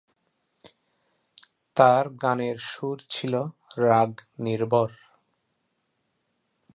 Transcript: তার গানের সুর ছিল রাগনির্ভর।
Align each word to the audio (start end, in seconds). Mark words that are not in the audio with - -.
তার 1.77 2.05
গানের 2.21 2.57
সুর 2.69 2.97
ছিল 3.09 3.33
রাগনির্ভর। 3.77 4.89